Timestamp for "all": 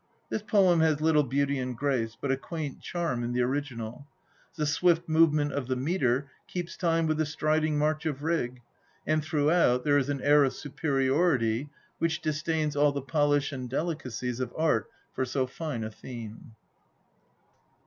12.75-12.91